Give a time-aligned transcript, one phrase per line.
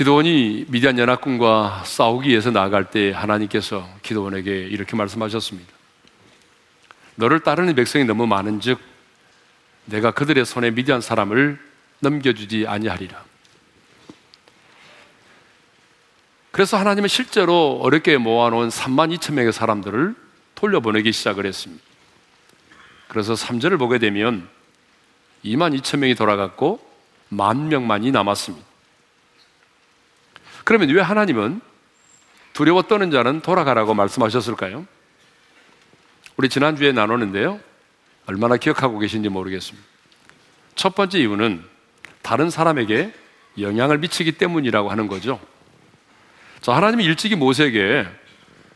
[0.00, 5.70] 기도원이 미디안 연합군과 싸우기 위해서 나아갈 때 하나님께서 기도원에게 이렇게 말씀하셨습니다.
[7.16, 8.80] 너를 따르는 백성이 너무 많은즉
[9.84, 11.60] 내가 그들의 손에 미디안 사람을
[11.98, 13.22] 넘겨주지 아니하리라.
[16.50, 20.14] 그래서 하나님은 실제로 어렵게 모아놓은 3만 2천 명의 사람들을
[20.54, 21.84] 돌려보내기 시작을 했습니다.
[23.06, 24.48] 그래서 3절을 보게 되면
[25.44, 26.80] 2만 2천 명이 돌아갔고
[27.28, 28.69] 만 명만이 남았습니다.
[30.70, 31.60] 그러면 왜 하나님은
[32.52, 34.86] 두려워 떠는 자는 돌아가라고 말씀하셨을까요?
[36.36, 37.58] 우리 지난주에 나누는데요.
[38.26, 39.84] 얼마나 기억하고 계신지 모르겠습니다.
[40.76, 41.64] 첫 번째 이유는
[42.22, 43.12] 다른 사람에게
[43.58, 45.40] 영향을 미치기 때문이라고 하는 거죠.
[46.60, 48.06] 자, 하나님이 일찍이 모세에게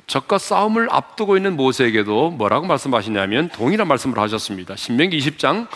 [0.08, 4.74] 적과 싸움을 앞두고 있는 모세에게도 뭐라고 말씀하시냐면 동일한 말씀을 하셨습니다.
[4.74, 5.68] 신명기 20장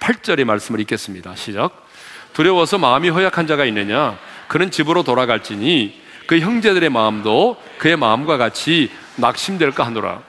[0.00, 1.36] 8절의 말씀을 읽겠습니다.
[1.36, 1.86] 시작.
[2.32, 4.18] 두려워서 마음이 허약한 자가 있느냐?
[4.50, 10.24] 그는 집으로 돌아갈지니 그 형제들의 마음도 그의 마음과 같이 낙심될까 하노라.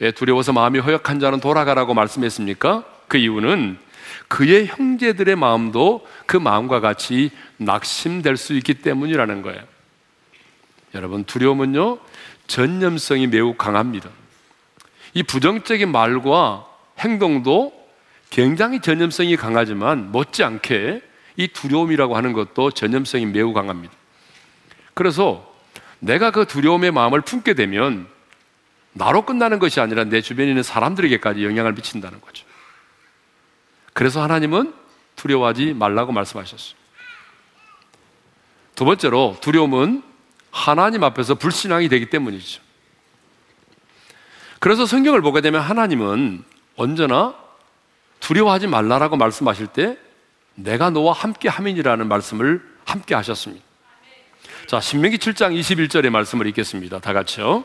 [0.00, 2.84] 왜 두려워서 마음이 허약한 자는 돌아가라고 말씀했습니까?
[3.08, 3.78] 그 이유는
[4.28, 9.62] 그의 형제들의 마음도 그 마음과 같이 낙심될 수 있기 때문이라는 거예요.
[10.94, 11.98] 여러분, 두려움은요,
[12.46, 14.10] 전념성이 매우 강합니다.
[15.14, 16.66] 이 부정적인 말과
[16.98, 17.72] 행동도
[18.28, 21.00] 굉장히 전념성이 강하지만 못지않게
[21.36, 23.94] 이 두려움이라고 하는 것도 전념성이 매우 강합니다.
[24.94, 25.54] 그래서
[25.98, 28.06] 내가 그 두려움의 마음을 품게 되면
[28.92, 32.46] 나로 끝나는 것이 아니라 내 주변에 있는 사람들에게까지 영향을 미친다는 거죠.
[33.92, 34.74] 그래서 하나님은
[35.16, 36.76] 두려워하지 말라고 말씀하셨어요.
[38.74, 40.02] 두 번째로 두려움은
[40.50, 42.62] 하나님 앞에서 불신앙이 되기 때문이죠.
[44.58, 46.44] 그래서 성경을 보게 되면 하나님은
[46.76, 47.34] 언제나
[48.20, 49.98] 두려워하지 말라라고 말씀하실 때
[50.56, 53.64] 내가 너와 함께 함이라는 말씀을 함께 하셨습니다.
[54.66, 56.98] 자, 신명기 7장 21절의 말씀을 읽겠습니다.
[56.98, 57.64] 다 같이요.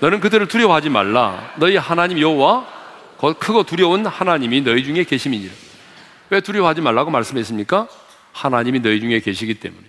[0.00, 1.52] 너는 그들을 두려워하지 말라.
[1.56, 2.66] 너희 하나님 여호와
[3.18, 5.52] 크고 두려운 하나님이 너희 중에 계심이니라.
[6.30, 7.88] 왜 두려워하지 말라고 말씀했습니까?
[8.32, 9.84] 하나님이 너희 중에 계시기 때문에.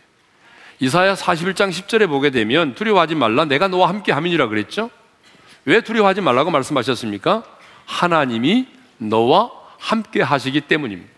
[0.80, 3.46] 이사야 41장 10절에 보게 되면 두려워하지 말라.
[3.46, 4.90] 내가 너와 함께 함이니라 그랬죠?
[5.64, 7.44] 왜 두려워하지 말라고 말씀하셨습니까?
[7.86, 11.15] 하나님이 너와 함께 하시기 때문입니다.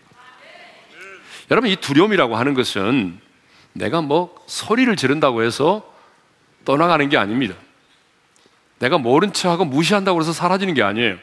[1.50, 3.18] 여러분, 이 두려움이라고 하는 것은
[3.72, 5.94] 내가 뭐 소리를 지른다고 해서
[6.64, 7.54] 떠나가는 게 아닙니다.
[8.78, 11.16] 내가 모른 척하고 무시한다고 해서 사라지는 게 아니에요.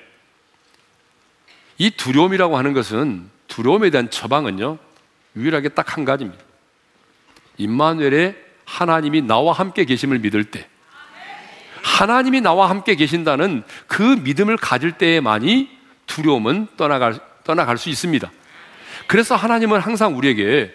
[1.77, 4.77] 이 두려움이라고 하는 것은 두려움에 대한 처방은요,
[5.35, 6.43] 유일하게 딱 한 가지입니다.
[7.57, 10.67] 임마누엘의 하나님이 나와 함께 계심을 믿을 때,
[11.83, 15.69] 하나님이 나와 함께 계신다는 그 믿음을 가질 때에만이
[16.07, 18.31] 두려움은 떠나갈, 떠나갈 수 있습니다.
[19.07, 20.73] 그래서 하나님은 항상 우리에게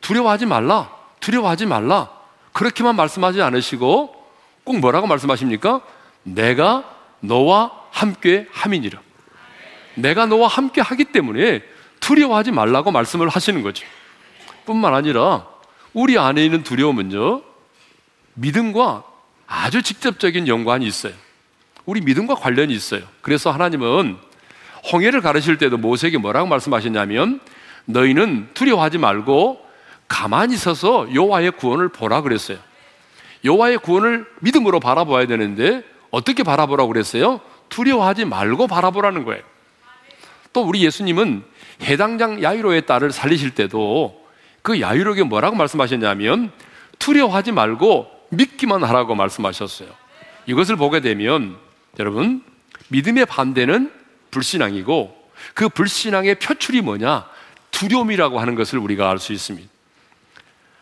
[0.00, 2.10] 두려워하지 말라, 두려워하지 말라,
[2.52, 4.14] 그렇게만 말씀하지 않으시고
[4.64, 5.80] 꼭 뭐라고 말씀하십니까?
[6.22, 6.84] 내가
[7.20, 9.00] 너와 함께 함이니라.
[9.94, 11.62] 내가 너와 함께 하기 때문에
[12.00, 13.86] 두려워하지 말라고 말씀을 하시는 거죠.
[14.64, 15.46] 뿐만 아니라
[15.92, 17.42] 우리 안에 있는 두려움은요,
[18.34, 19.04] 믿음과
[19.46, 21.12] 아주 직접적인 연관이 있어요.
[21.84, 23.02] 우리 믿음과 관련이 있어요.
[23.20, 24.16] 그래서 하나님은
[24.92, 27.40] 홍해를 가르실 때도 모세에게 뭐라고 말씀하셨냐면
[27.92, 29.64] 너희는 두려워하지 말고
[30.08, 32.58] 가만히 서서 여호와의 구원을 보라 그랬어요.
[33.44, 37.40] 여호와의 구원을 믿음으로 바라봐야 되는데 어떻게 바라보라고 그랬어요?
[37.68, 39.42] 두려워하지 말고 바라보라는 거예요.
[40.52, 41.44] 또 우리 예수님은
[41.82, 44.20] 해당장 야이로의 딸을 살리실 때도
[44.62, 46.50] 그 야이로에게 뭐라고 말씀하셨냐면
[46.98, 49.88] 두려워하지 말고 믿기만 하라고 말씀하셨어요.
[50.46, 51.56] 이것을 보게 되면
[51.98, 52.42] 여러분
[52.88, 53.92] 믿음의 반대는
[54.30, 55.20] 불신앙이고
[55.54, 57.26] 그 불신앙의 표출이 뭐냐?
[57.80, 59.66] 두려움이라고 하는 것을 우리가 알 수 있습니다.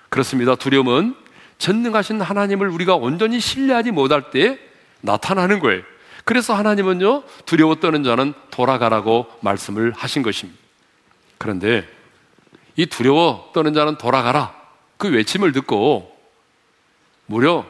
[0.08, 0.56] 그렇습니다.
[0.56, 1.14] 두려움은
[1.58, 4.58] 전능하신 하나님을 우리가 온전히 신뢰하지 못할 때
[5.02, 5.82] 나타나는 거예요.
[6.24, 10.60] 그래서 하나님은요, 두려워 떠는 자는 돌아가라고 말씀을 하신 것입니다.
[11.38, 11.88] 그런데
[12.74, 14.54] 이 두려워 떠는 자는 돌아가라.
[14.96, 16.16] 그 외침을 듣고
[17.26, 17.64] 무려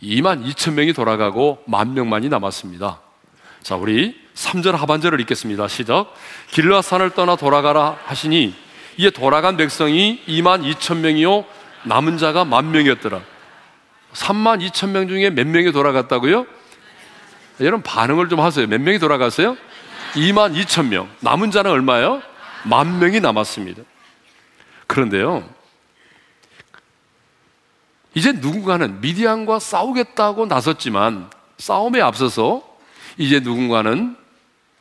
[0.00, 3.00] 2만 2천 명이 돌아가고 만 명만이 남았습니다.
[3.62, 5.68] 자, 우리 3절 하반절을 읽겠습니다.
[5.68, 6.14] 시작.
[6.48, 8.54] 길라 산을 떠나 돌아가라 하시니
[8.96, 11.44] 이에 돌아간 백성이 2만 2천 명이요
[11.84, 13.20] 남은 자가 만 명이었더라.
[14.14, 16.46] 3만 2천 명 중에 몇 명이 돌아갔다고요?
[17.60, 18.66] 여러분 반응을 좀 하세요.
[18.66, 19.56] 몇 명이 돌아갔어요?
[20.14, 21.08] 2만 2천 명.
[21.20, 22.22] 남은 자는 얼마요?
[22.64, 23.82] 만 명이 남았습니다.
[24.86, 25.48] 그런데요.
[28.14, 32.62] 이제 누군가는 미디안과 싸우겠다고 나섰지만 싸움에 앞서서
[33.18, 34.16] 이제 누군가는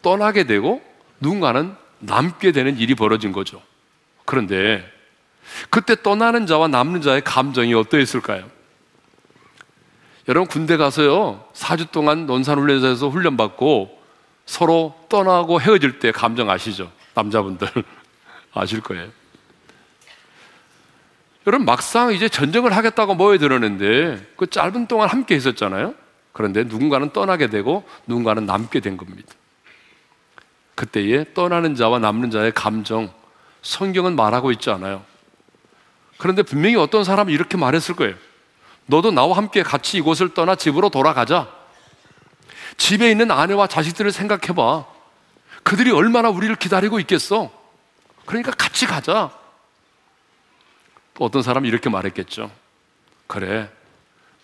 [0.01, 0.81] 떠나게 되고
[1.19, 3.61] 누군가는 남게 되는 일이 벌어진 거죠.
[4.25, 4.89] 그런데
[5.69, 8.49] 그때 떠나는 자와 남는 자의 감정이 어떠했을까요?
[10.27, 13.99] 여러분 군대 가서요 4주 동안 논산훈련소에서 훈련받고
[14.45, 16.91] 서로 떠나고 헤어질 때 감정 아시죠?
[17.15, 17.67] 남자분들
[18.53, 19.09] 아실 거예요.
[21.47, 25.95] 여러분 막상 이제 전쟁을 하겠다고 모여들었는데 그 짧은 동안 함께 있었잖아요.
[26.31, 29.33] 그런데 누군가는 떠나게 되고 누군가는 남게 된 겁니다.
[30.79, 33.13] 그때에 떠나는 자와 남는 자의 감정
[33.63, 35.03] 성경은 말하고 있지 않아요.
[36.17, 38.15] 그런데 분명히 어떤 사람이 이렇게 말했을 거예요.
[38.85, 41.53] 너도 나와 함께 같이 이곳을 떠나 집으로 돌아가자.
[42.77, 44.85] 집에 있는 아내와 자식들을 생각해 봐.
[45.63, 47.51] 그들이 얼마나 우리를 기다리고 있겠어.
[48.25, 49.31] 그러니까 같이 가자.
[51.13, 52.49] 또 어떤 사람이 이렇게 말했겠죠.
[53.27, 53.69] 그래.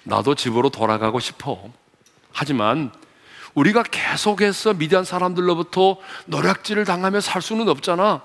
[0.04, 1.64] 나도 집으로 돌아가고 싶어.
[2.34, 2.92] 하지만
[3.56, 5.98] 우리가 계속해서 미디안 사람들로부터
[6.28, 8.22] 노략질을 당하며 살 수는 없잖아.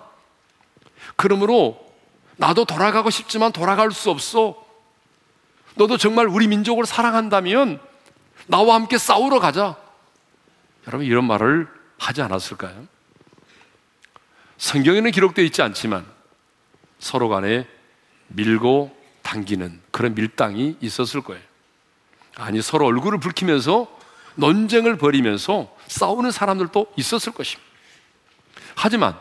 [1.16, 1.88] 그러므로
[2.36, 4.56] 나도 돌아가고 싶지만 돌아갈 수 없어.
[5.76, 7.80] 너도 정말 우리 민족을 사랑한다면
[8.46, 9.76] 나와 함께 싸우러 가자.
[10.86, 11.68] 여러분 이런 말을
[11.98, 12.86] 하지 않았을까요?
[14.58, 16.04] 성경에는 기록되어 있지 않지만
[16.98, 17.66] 서로 간에
[18.28, 21.42] 밀고 당기는 그런 밀당이 있었을 거예요.
[22.36, 23.99] 아니 서로 얼굴을 붉히면서
[24.36, 27.70] 논쟁을 벌이면서 싸우는 사람들도 있었을 것입니다.
[28.74, 29.16] 하지만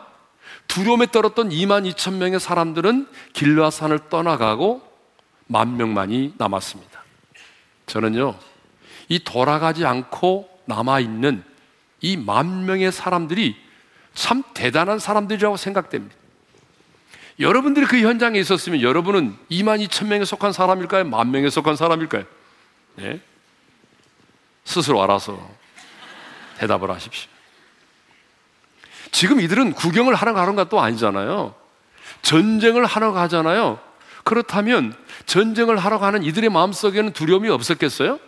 [0.68, 4.82] 두려움에 떨었던 2만 2천 명의 사람들은 길라산을 떠나가고
[5.46, 7.02] 만 명만이 남았습니다.
[7.86, 8.38] 저는요,
[9.08, 11.42] 이 돌아가지 않고 남아있는
[12.02, 13.56] 이 만 명의 사람들이
[14.14, 16.14] 참 대단한 사람들이라고 생각됩니다.
[17.38, 21.04] 여러분들이 그 현장에 있었으면 여러분은 2만 2천 명에 속한 사람일까요?
[21.04, 22.24] 만 명에 속한 사람일까요?
[22.96, 23.20] 네?
[24.64, 25.38] 스스로 알아서
[26.58, 27.30] 대답을 하십시오.
[29.12, 31.54] 지금 이들은 구경을 하러 가는 것도 아니잖아요.
[32.22, 33.80] 전쟁을 하러 가잖아요.
[34.24, 34.94] 그렇다면
[35.26, 38.20] 전쟁을 하러 가는 이들의 마음속에는 두려움이 없었겠어요?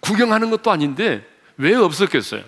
[0.00, 1.26] 구경하는 것도 아닌데
[1.56, 2.42] 왜 없었겠어요?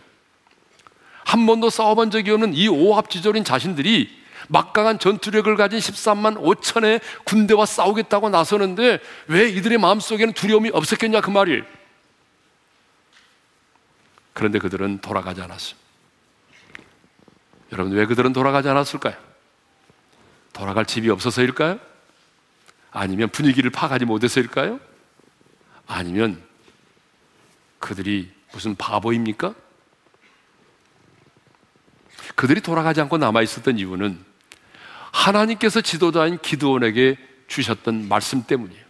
[1.25, 8.31] 한 번도 싸워본 적이 없는 이 오합지졸인 자신들이 막강한 전투력을 가진 13만 5천의 군대와 싸우겠다고
[8.31, 11.63] 나서는데 왜 이들의 마음속에는 두려움이 없었겠냐 그 말이에요.
[14.37, 15.79] 그런데 그들은 돌아가지 않았어요.
[17.73, 19.17] 여러분 왜 그들은 돌아가지 않았을까요?
[20.53, 21.81] 돌아갈 집이 없어서일까요?
[22.91, 24.79] 아니면 분위기를 파악하지 못해서일까요?
[25.87, 26.43] 아니면
[27.79, 29.55] 그들이 무슨 바보입니까?
[32.35, 34.23] 그들이 돌아가지 않고 남아 있었던 이유는
[35.13, 37.17] 하나님께서 지도자인 기드온에게
[37.49, 38.85] 주셨던 말씀 때문이에요.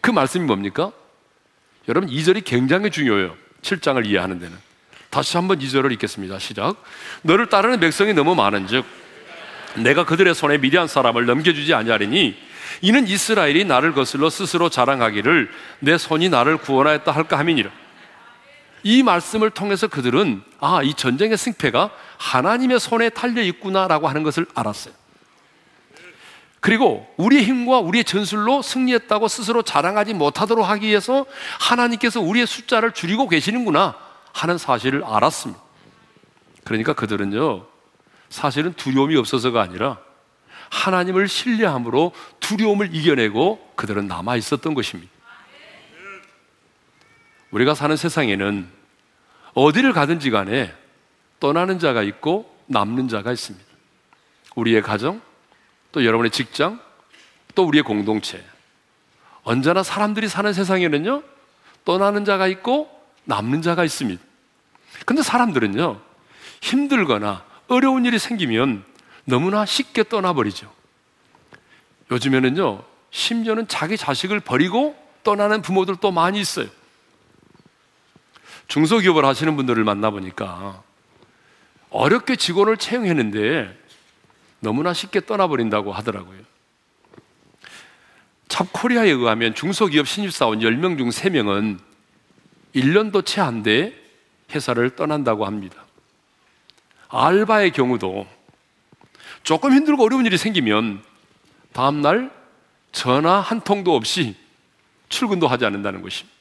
[0.00, 0.90] 그 말씀이 뭡니까?
[1.86, 3.36] 여러분, 2절이 굉장히 중요해요.
[3.68, 4.56] 7장을 이해하는 데는.
[5.10, 6.38] 다시 한번 2절을 읽겠습니다.
[6.38, 6.76] 시작.
[7.22, 8.84] 너를 따르는 백성이 너무 많은즉
[9.76, 12.36] 내가 그들의 손에 미디안 사람을 넘겨주지 아니하리니
[12.82, 15.50] 이는 이스라엘이 나를 거슬러 스스로 자랑하기를
[15.80, 17.70] 내 손이 나를 구원하였다 할까 함이니라.
[18.82, 24.94] 이 말씀을 통해서 그들은 아, 이 전쟁의 승패가 하나님의 손에 달려 있구나라고 하는 것을 알았어요.
[26.60, 31.24] 그리고 우리의 힘과 우리의 전술로 승리했다고 스스로 자랑하지 못하도록 하기 위해서
[31.60, 33.96] 하나님께서 우리의 숫자를 줄이고 계시는구나
[34.32, 35.60] 하는 사실을 알았습니다.
[36.64, 37.66] 그러니까 그들은요,
[38.28, 39.98] 사실은 두려움이 없어서가 아니라
[40.70, 45.10] 하나님을 신뢰함으로 두려움을 이겨내고 그들은 남아 있었던 것입니다.
[47.50, 48.68] 우리가 사는 세상에는
[49.54, 50.74] 어디를 가든지 간에
[51.40, 53.64] 떠나는 자가 있고 남는 자가 있습니다.
[54.56, 55.22] 우리의 가정,
[55.92, 56.80] 또 여러분의 직장,
[57.54, 58.44] 또 우리의 공동체.
[59.42, 61.22] 언제나 사람들이 사는 세상에는요,
[61.84, 62.90] 떠나는 자가 있고
[63.24, 64.22] 남는 자가 있습니다.
[65.06, 66.00] 근데 사람들은요,
[66.60, 68.84] 힘들거나 어려운 일이 생기면
[69.24, 70.72] 너무나 쉽게 떠나버리죠.
[72.10, 76.68] 요즘에는요, 심지어는 자기 자식을 버리고 떠나는 부모들도 많이 있어요.
[78.68, 80.82] 중소기업을 하시는 분들을 만나보니까
[81.90, 83.76] 어렵게 직원을 채용했는데
[84.60, 86.40] 너무나 쉽게 떠나버린다고 하더라고요.
[88.48, 91.78] 찹코리아에 의하면 중소기업 신입사원 10명 중 3명은
[92.74, 93.94] 1년도 채 안 돼
[94.54, 95.84] 회사를 떠난다고 합니다.
[97.08, 98.26] 알바의 경우도
[99.42, 101.02] 조금 힘들고 어려운 일이 생기면
[101.72, 102.30] 다음날
[102.92, 104.36] 전화 한 통도 없이
[105.08, 106.36] 출근도 하지 않는다는 것입니다.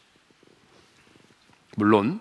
[1.75, 2.19] 물론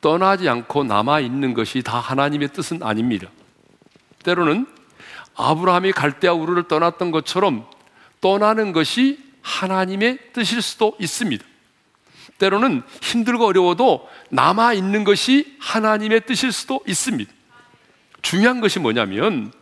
[0.00, 3.28] 떠나지 않고 남아 있는 것이 다 하나님의 뜻은 아닙니다.
[4.22, 4.66] 때로는
[5.40, 7.66] 아브라함이 갈대아 우르를 떠났던 것처럼
[8.20, 11.44] 떠나는 것이 하나님의 뜻일 수도 있습니다.
[12.38, 17.30] 때로는 힘들고 어려워도 남아 있는 것이 하나님의 뜻일 수도 있습니다.
[18.22, 19.52] 중요한 것이 뭐냐면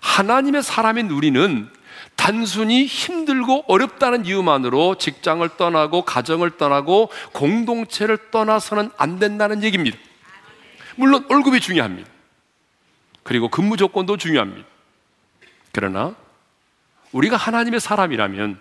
[0.00, 1.68] 하나님의 사람인 우리는
[2.16, 9.96] 단순히 힘들고 어렵다는 이유만으로 직장을 떠나고 가정을 떠나고 공동체를 떠나서는 안 된다는 얘기입니다.
[10.96, 12.08] 물론 월급이 중요합니다.
[13.22, 14.69] 그리고 근무 조건도 중요합니다.
[15.72, 16.14] 그러나
[17.12, 18.60] 우리가 하나님의 사람이라면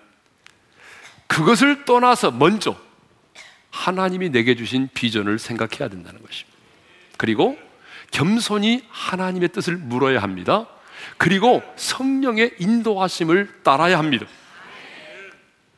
[1.27, 2.75] 그것을 떠나서 먼저
[3.71, 6.57] 하나님이 내게 주신 비전을 생각해야 된다는 것입니다.
[7.17, 7.57] 그리고
[8.11, 10.67] 겸손히 하나님의 뜻을 물어야 합니다.
[11.17, 14.25] 그리고 성령의 인도하심을 따라야 합니다.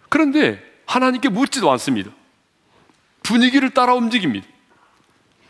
[0.10, 2.12] 그런데 하나님께 묻지도 않습니다.
[3.24, 4.48] 분위기를 따라 움직입니다.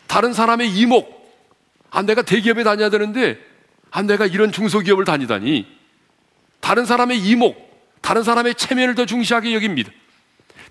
[0.07, 1.21] 다른 사람의 이목,
[1.89, 3.39] 아, 내가 대기업에 다녀야 되는데,
[3.91, 5.67] 아, 내가 이런 중소기업을 다니다니.
[6.62, 9.91] 다른 사람의 이목, 다른 사람의 체면을 더 중시하게 여깁니다.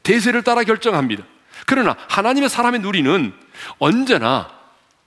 [0.03, 1.25] 대세를 따라 결정합니다.
[1.67, 3.33] 그러나 하나님의 사람의 누리는
[3.79, 4.51] 언제나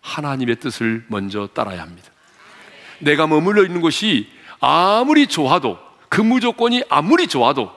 [0.01, 2.12] 하나님의 뜻을 먼저 따라야 합니다.
[3.00, 4.29] 내가 머물러 있는 곳이
[4.60, 5.79] 아무리 좋아도
[6.10, 7.72] 근무 조건이 아무리 좋아도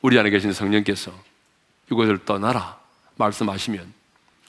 [0.00, 1.12] 우리 안에 계신 성령께서
[1.90, 2.78] 이곳을 떠나라
[3.16, 3.92] 말씀하시면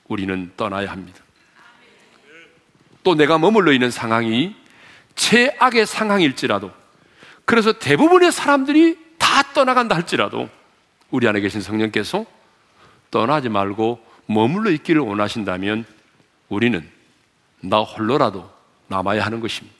[0.07, 1.19] 우리는 떠나야 합니다.
[3.03, 4.55] 또 내가 머물러 있는 상황이
[5.15, 6.71] 최악의 상황일지라도
[7.45, 10.49] 그래서 대부분의 사람들이 다 떠나간다 할지라도
[11.09, 12.25] 우리 안에 계신 성령께서
[13.09, 15.85] 떠나지 말고 머물러 있기를 원하신다면
[16.47, 16.89] 우리는
[17.59, 18.49] 나 홀로라도
[18.87, 19.75] 남아야 하는 것입니다.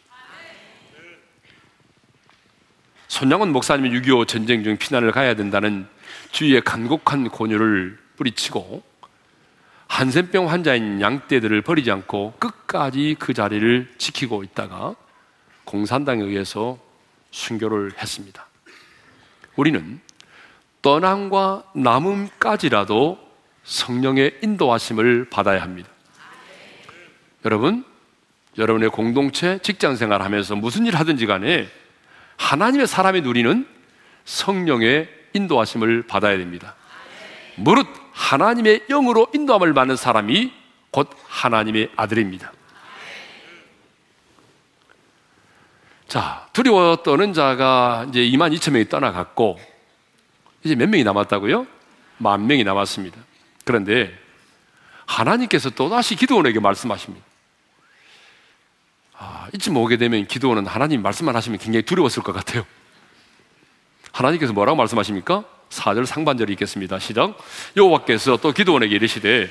[3.08, 5.88] 손양원 목사님이 6.25 전쟁 중 피난을 가야 된다는
[6.32, 8.84] 주위의 간곡한 권유를 뿌리치고
[9.92, 14.96] 한센병 환자인 양떼들을 버리지 않고 끝까지 그 자리를 지키고 있다가
[15.66, 16.78] 공산당에 의해서
[17.32, 18.48] 순교를 했습니다.
[19.58, 20.00] 우리는
[20.82, 23.20] 떠남과 남음까지라도
[23.66, 25.90] 성령의 인도하심을 받아야 합니다.
[27.44, 27.84] 여러분,
[28.58, 31.68] 여러분의 공동체, 직장 생활 하면서 무슨 일 하든지 간에
[32.38, 33.68] 하나님의 사람이 누리는
[34.24, 36.76] 성령의 인도하심을 받아야 됩니다.
[37.56, 40.54] 무릇 하나님의 영으로 인도함을 받는 사람이
[40.92, 42.52] 곧 하나님의 아들입니다.
[46.08, 49.60] 자, 두려워 떠는 자가 이제 2만 2천 명이 떠나갔고,
[50.64, 51.66] 이제 몇 명이 남았다고요?
[52.18, 53.18] 만 명이 남았습니다.
[53.64, 54.14] 그런데
[55.06, 57.26] 하나님께서 또다시 기도원에게 말씀하십니다.
[59.18, 62.66] 아, 이쯤 오게 되면 기도원은 하나님 말씀만 하시면 굉장히 두려웠을 것 같아요.
[64.12, 65.46] 하나님께서 뭐라고 말씀하십니까?
[65.72, 67.00] 4절 상반절이 있겠습니다.
[67.00, 67.38] 시작.
[67.76, 69.50] 여호와께서 또 기도원에게 이르시되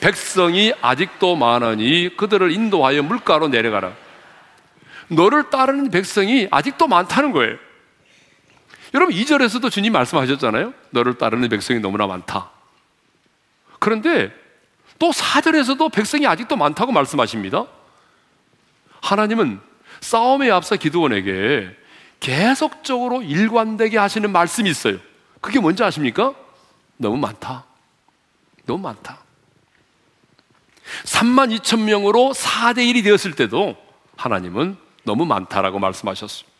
[0.00, 3.92] 백성이 아직도 많으니 그들을 인도하여 물가로 내려가라.
[5.08, 7.56] 너를 따르는 백성이 아직도 많다는 거예요.
[8.94, 10.74] 여러분 2절에서도 주님 말씀하셨잖아요.
[10.90, 12.50] 너를 따르는 백성이 너무나 많다.
[13.78, 14.32] 그런데
[14.98, 17.66] 또 4절에서도 백성이 아직도 많다고 말씀하십니다.
[19.00, 19.60] 하나님은
[20.00, 21.76] 싸움에 앞서 기도원에게
[22.18, 24.98] 계속적으로 일관되게 하시는 말씀이 있어요.
[25.40, 26.34] 그게 뭔지 아십니까?
[26.96, 27.64] 너무 많다.
[28.66, 29.18] 너무 많다.
[31.04, 33.76] 3만 2천 명으로 4대 1이 되었을 때도
[34.16, 36.50] 하나님은 너무 많다라고 말씀하셨습니다.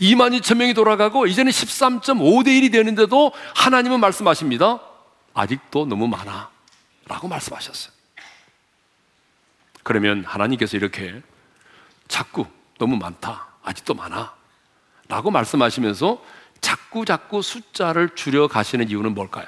[0.00, 4.80] 2만 2천 명이 돌아가고 이제는 13.5대 1이 되는데도 하나님은 말씀하십니다.
[5.34, 6.50] 아직도 너무 많아.
[7.06, 7.92] 라고 말씀하셨어요.
[9.82, 11.22] 그러면 하나님께서 이렇게
[12.08, 12.46] 자꾸
[12.78, 13.48] 너무 많다.
[13.62, 14.34] 아직도 많아.
[15.08, 16.22] 라고 말씀하시면서
[16.60, 19.46] 자꾸 자꾸 숫자를 줄여 가시는 이유는 뭘까요?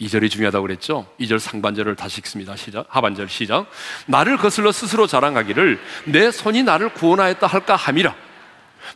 [0.00, 1.06] 2절이 중요하다고 그랬죠?
[1.20, 2.56] 2절 상반절을 다시 읽습니다.
[2.56, 2.86] 시작.
[2.88, 3.66] 하반절 시작.
[4.06, 8.14] 나를 거슬러 스스로 자랑하기를 내 손이 나를 구원하였다 할까 함이라.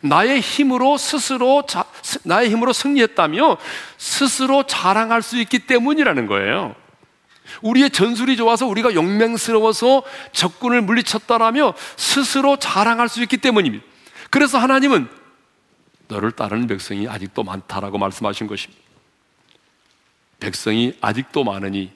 [0.00, 1.84] 나의 힘으로 스스로 자,
[2.24, 3.58] 나의 힘으로 승리했다며
[3.98, 6.74] 스스로 자랑할 수 있기 때문이라는 거예요.
[7.60, 10.02] 우리의 전술이 좋아서 우리가 용맹스러워서
[10.32, 13.84] 적군을 물리쳤다라며 스스로 자랑할 수 있기 때문입니다.
[14.30, 15.08] 그래서 하나님은
[16.08, 18.82] 너를 따르는 백성이 아직도 많다라고 말씀하신 것입니다.
[20.40, 21.92] 백성이 아직도 많으니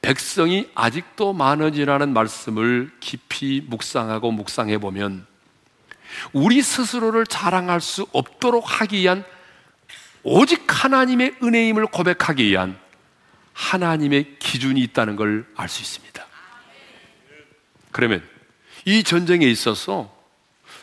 [0.00, 5.26] 백성이 아직도 많으니라는 말씀을 깊이 묵상하고 묵상해 보면
[6.32, 9.24] 우리 스스로를 자랑할 수 없도록 하기 위한
[10.22, 12.78] 오직 하나님의 은혜임을 고백하기 위한
[13.52, 16.26] 하나님의 기준이 있다는 걸 알 수 있습니다.
[17.90, 18.26] 그러면
[18.84, 20.16] 이 전쟁에 있어서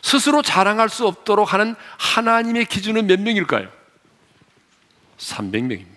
[0.02, 3.68] 스스로 자랑할 수 없도록 하는 하나님의 기준은 몇 명일까요?
[5.18, 5.96] 300명입니다.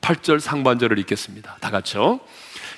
[0.00, 1.56] 8절 상반절을 읽겠습니다.
[1.60, 2.20] 다 같이요.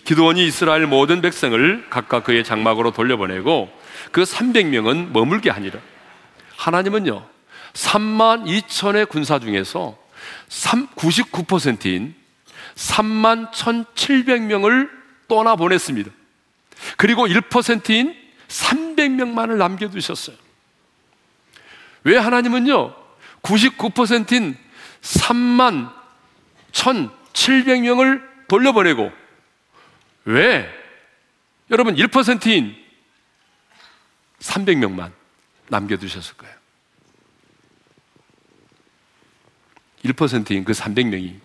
[0.04, 3.68] 기도원이 이스라엘 모든 백성을 각각 그의 장막으로 돌려보내고
[4.12, 5.80] 그 300명은 머물게 하니라.
[6.56, 7.26] 하나님은요,
[7.72, 9.98] 3만 2천의 군사 중에서
[10.48, 12.14] 99%인
[12.76, 14.88] 3만 1,700명을
[15.28, 16.10] 떠나보냈습니다.
[16.96, 18.14] 그리고 1%인
[18.48, 20.36] 300명만을 남겨두셨어요.
[22.04, 22.94] 왜 하나님은요,
[23.42, 24.56] 99%인
[25.02, 25.92] 3만
[26.72, 29.10] 1,700명을 돌려보내고,
[30.26, 30.68] 왜?
[31.70, 32.76] 여러분, 1%인
[34.38, 35.12] 300명만
[35.68, 36.54] 남겨두셨을 거예요.
[40.04, 41.40] 1%인 그 300명이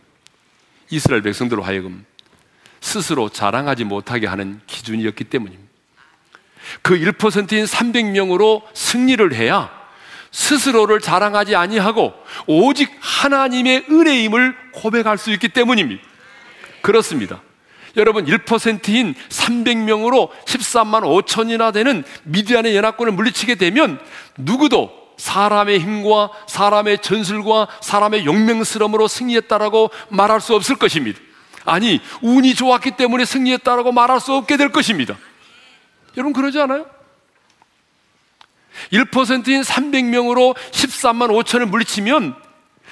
[0.91, 2.05] 이스라엘 백성들로 하여금
[2.79, 5.60] 스스로 자랑하지 못하게 하는 기준이었기 때문입니다.
[6.81, 9.71] 그 1%인 300명으로 승리를 해야
[10.31, 12.13] 스스로를 자랑하지 아니하고
[12.47, 16.01] 오직 하나님의 은혜임을 고백할 수 있기 때문입니다.
[16.81, 17.41] 그렇습니다.
[17.97, 23.99] 여러분 1%인 300명으로 13만 5천이나 되는 미디안의 연합군을 물리치게 되면
[24.37, 31.19] 누구도 사람의 힘과 사람의 전술과 사람의 용맹스러움으로 승리했다라고 말할 수 없을 것입니다.
[31.63, 35.17] 아니, 운이 좋았기 때문에 승리했다라고 말할 수 없게 될 것입니다.
[36.17, 36.85] 여러분 그러지 않아요?
[38.91, 42.35] 1%인 300명으로 13만 5천을 물리치면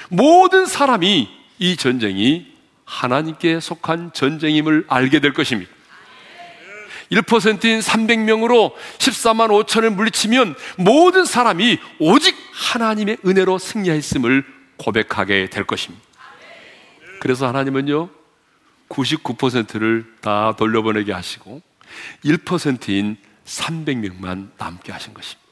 [0.09, 2.53] 모든 사람이 이 전쟁이
[2.85, 5.71] 하나님께 속한 전쟁임을 알게 될 것입니다.
[7.11, 14.45] 1%인 300명으로 14만 5천을 물리치면 모든 사람이 오직 하나님의 은혜로 승리했음을
[14.77, 16.05] 고백하게 될 것입니다.
[17.19, 18.09] 그래서 하나님은요,
[18.89, 21.61] 99%를 다 돌려보내게 하시고
[22.23, 25.49] 1%인 300명만 남게 하신 것입니다.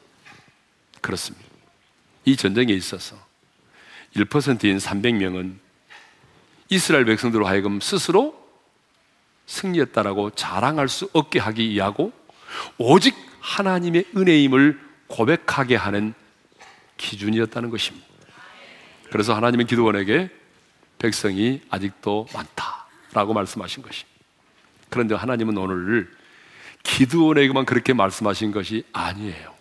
[1.02, 1.46] 그렇습니다.
[2.26, 3.18] 이 전쟁에 있어서
[4.16, 5.58] 1%인 300명은
[6.70, 8.48] 이스라엘 백성들로 하여금 스스로
[9.46, 12.12] 승리했다라고 자랑할 수 없게 하기 위하고
[12.78, 16.14] 오직 하나님의 은혜임을 고백하게 하는
[16.98, 18.06] 기준이었다는 것입니다.
[19.10, 20.30] 그래서 하나님은 기도원에게
[21.00, 24.18] 백성이 아직도 많다라고 말씀하신 것입니다.
[24.90, 26.12] 그런데 하나님은 오늘
[26.88, 29.54] 기드온에게만 그렇게 말씀하신 것이 아니에요.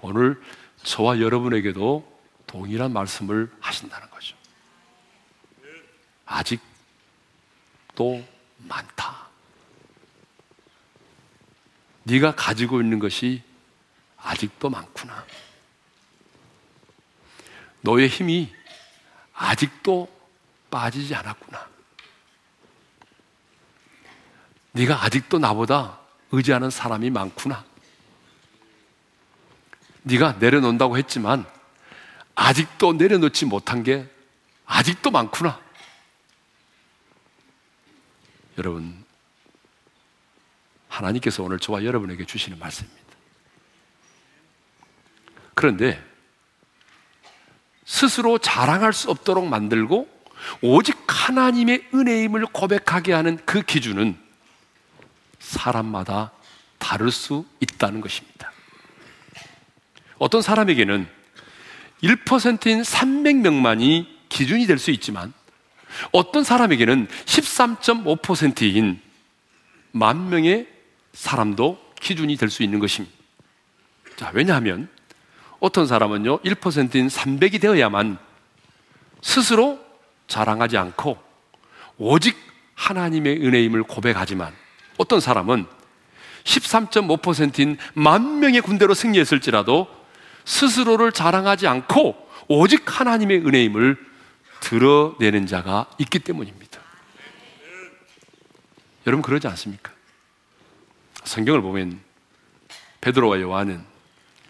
[0.00, 0.40] 오늘
[0.84, 2.14] 저와 여러분에게도
[2.46, 4.36] 동일한 말씀을 하신다는 거죠.
[6.24, 6.62] 아직도
[8.58, 9.28] 많다.
[12.04, 13.42] 네가 가지고 있는 것이
[14.16, 15.26] 아직도 많구나.
[17.80, 18.54] 너의 힘이
[19.34, 20.08] 아직도
[20.70, 21.68] 빠지지 않았구나.
[24.72, 26.03] 네가 아직도 나보다
[26.34, 27.64] 의지하는 사람이 많구나.
[30.02, 31.46] 네가 내려놓는다고 했지만
[32.34, 34.08] 아직도 내려놓지 못한 게
[34.66, 35.60] 아직도 많구나.
[38.58, 39.04] 여러분,
[40.88, 43.04] 하나님께서 오늘 저와 여러분에게 주시는 말씀입니다.
[45.54, 46.02] 그런데
[47.84, 50.08] 스스로 자랑할 수 없도록 만들고
[50.60, 54.23] 오직 하나님의 은혜임을 고백하게 하는 그 기준은
[55.44, 56.32] 사람마다
[56.78, 58.52] 다를 수 있다는 것입니다.
[60.18, 61.06] 어떤 사람에게는
[62.02, 65.32] 1%인 300명만이 기준이 될 수 있지만
[66.12, 69.00] 어떤 사람에게는 13.5%인
[69.92, 70.66] 만 명의
[71.12, 73.14] 사람도 기준이 될 수 있는 것입니다.
[74.16, 74.88] 자, 왜냐하면
[75.60, 78.18] 어떤 사람은요, 1%인 300이 되어야만
[79.22, 79.78] 스스로
[80.26, 81.16] 자랑하지 않고
[81.96, 82.36] 오직
[82.74, 84.52] 하나님의 은혜임을 고백하지만
[84.96, 85.66] 어떤 사람은
[86.44, 89.88] 13.5%인 만 명의 군대로 승리했을지라도
[90.44, 93.96] 스스로를 자랑하지 않고 오직 하나님의 은혜임을
[94.60, 96.80] 드러내는 자가 있기 때문입니다.
[99.06, 99.92] 여러분 그러지 않습니까?
[101.24, 102.00] 성경을 보면
[103.00, 103.84] 베드로와 요한은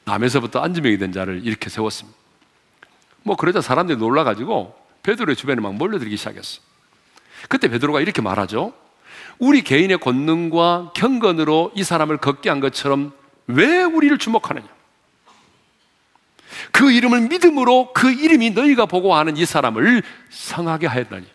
[0.05, 2.17] 남에서부터 안주명이 된 자를 이렇게 세웠습니다.
[3.23, 6.61] 뭐 그러자 사람들이 놀라가지고 베드로의 주변에 막 몰려들기 시작했어.
[7.49, 8.75] 그때 베드로가 이렇게 말하죠.
[9.39, 13.13] 우리 개인의 권능과 경건으로 이 사람을 걷게 한 것처럼
[13.47, 14.67] 왜 우리를 주목하느냐?
[16.73, 21.27] 그 이름을 믿음으로 그 이름이 너희가 보고 하는 이 사람을 성하게 하였다니.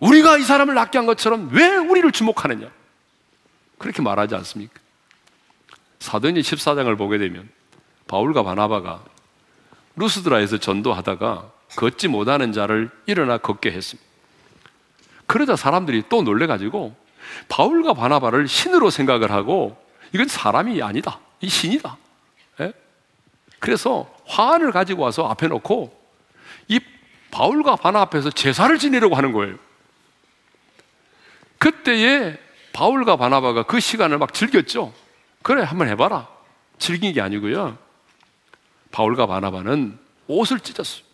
[0.00, 2.70] 우리가 이 사람을 낫게 한 것처럼 왜 우리를 주목하느냐?
[3.78, 4.74] 그렇게 말하지 않습니까?
[5.98, 7.48] 사도행전 14장을 보게 되면
[8.06, 9.04] 바울과 바나바가
[9.96, 14.07] 루스드라에서 전도하다가 걷지 못하는 자를 일어나 걷게 했습니다.
[15.28, 16.96] 그러자 사람들이 또 놀래가지고
[17.48, 19.80] 바울과 바나바를 신으로 생각을 하고
[20.12, 21.20] 이건 사람이 아니다.
[21.40, 21.96] 이 신이다.
[22.60, 22.72] 예?
[23.60, 25.96] 그래서 화환을 가지고 와서 앞에 놓고
[26.68, 26.80] 이
[27.30, 29.56] 바울과 바나 앞에서 제사를 지내려고 하는 거예요.
[31.58, 32.38] 그때에
[32.72, 34.94] 바울과 바나바가 그 시간을 막 즐겼죠.
[35.42, 36.26] 그래, 한번 해봐라.
[36.78, 37.76] 즐긴 게 아니고요.
[38.92, 41.07] 바울과 바나바는 옷을 찢었어요.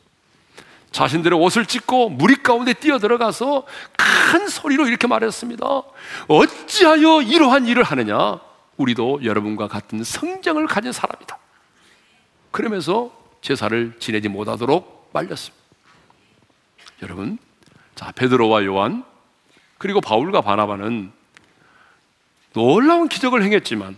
[0.95, 5.67] 자신들의 옷을 찢고 무리 가운데 뛰어 들어가서 큰 소리로 이렇게 말했습니다.
[6.29, 8.39] 어찌하여 이러한 일을 하느냐?
[8.77, 11.37] 우리도 여러분과 같은 성정을 가진 사람이다.
[12.53, 13.11] 그러면서
[13.43, 15.65] 제사를 지내지 못하도록 말렸습니다.
[17.03, 17.39] 여러분,
[17.97, 19.05] 자 베드로와 요한
[19.79, 21.13] 그리고 바울과 바나바는
[22.53, 23.97] 놀라운 기적을 행했지만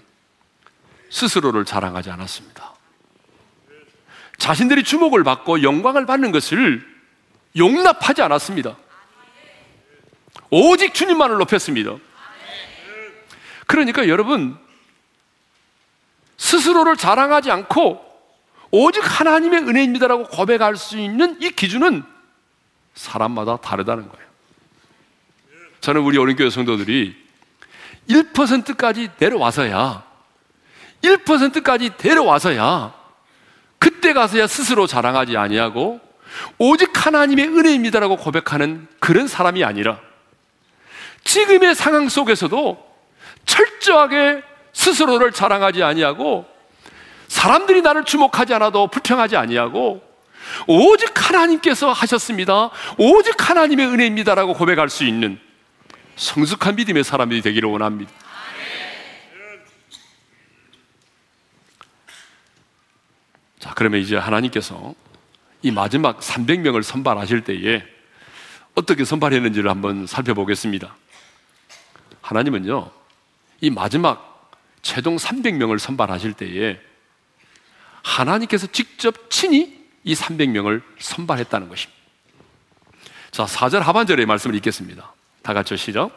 [1.10, 2.55] 스스로를 자랑하지 않았습니다.
[4.38, 6.86] 자신들이 주목을 받고 영광을 받는 것을
[7.56, 8.76] 용납하지 않았습니다.
[10.50, 11.96] 오직 주님만을 높였습니다.
[13.66, 14.56] 그러니까 여러분,
[16.36, 18.04] 스스로를 자랑하지 않고
[18.70, 22.04] 오직 하나님의 은혜입니다라고 고백할 수 있는 이 기준은
[22.94, 24.26] 사람마다 다르다는 거예요.
[25.80, 27.16] 저는 우리 어린교회 성도들이
[28.08, 30.04] 1%까지 내려와서야
[31.02, 32.94] 1%까지 데려와서야
[34.06, 36.00] 그때 가서야 스스로 자랑하지 아니하고
[36.58, 39.98] 오직 하나님의 은혜입니다라고 고백하는 그런 사람이 아니라
[41.24, 42.86] 지금의 상황 속에서도
[43.46, 46.46] 철저하게 스스로를 자랑하지 아니하고
[47.26, 50.00] 사람들이 나를 주목하지 않아도 불평하지 아니하고
[50.68, 52.70] 오직 하나님께서 하셨습니다.
[52.98, 55.40] 오직 하나님의 은혜입니다라고 고백할 수 있는
[56.14, 58.12] 성숙한 믿음의 사람이 되기를 원합니다.
[63.66, 64.94] 자, 그러면 이제 하나님께서
[65.60, 67.82] 이 마지막 300명을 선발하실 때에
[68.76, 70.94] 어떻게 선발했는지를 한번 살펴보겠습니다.
[72.20, 72.88] 하나님은요,
[73.62, 74.52] 이 마지막
[74.82, 76.78] 최종 300명을 선발하실 때에
[78.04, 82.00] 하나님께서 직접 친히 이 300명을 선발했다는 것입니다.
[83.32, 85.12] 자, 4절 하반절의 말씀을 읽겠습니다.
[85.42, 86.12] 다 같이 시작.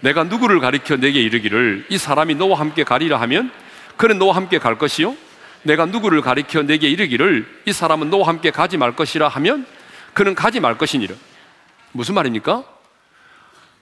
[0.00, 3.52] 내가 누구를 가리켜 내게 이르기를 이 사람이 너와 함께 가리라 하면
[3.98, 5.14] 그는 너와 함께 갈 것이요.
[5.64, 9.66] 내가 누구를 가리켜 내게 이르기를 이 사람은 너와 함께 가지 말 것이라 하면
[10.12, 11.14] 그는 가지 말 것이니라.
[11.92, 12.64] 무슨 말입니까?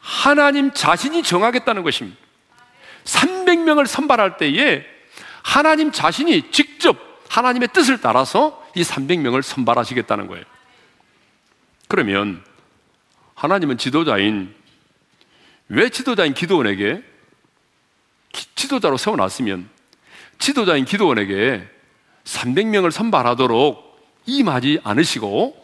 [0.01, 2.18] 하나님 자신이 정하겠다는 것입니다.
[3.05, 4.85] 300명을 선발할 때에
[5.42, 6.97] 하나님 자신이 직접
[7.29, 10.45] 하나님의 뜻을 따라서 이 300명을 선발하시겠다는 거예요.
[11.88, 12.42] 그러면
[13.35, 14.55] 하나님은 지도자인
[15.68, 17.03] 왜 지도자인 기도원에게
[18.55, 19.68] 지도자로 세워놨으면
[20.38, 21.66] 지도자인 기도원에게
[22.25, 23.92] 300명을 선발하도록
[24.27, 25.57] 임하지 않으시고